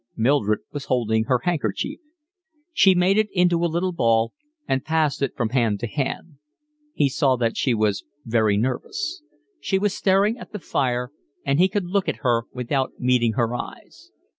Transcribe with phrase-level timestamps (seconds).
[0.17, 1.99] Mildred was holding her handkerchief.
[2.73, 4.33] She made it into a little ball,
[4.67, 6.37] and passed it from hand to hand.
[6.95, 9.21] He saw that she was very nervous.
[9.59, 11.11] She was staring at the fire,
[11.45, 14.09] and he could look at her without meeting her eyes.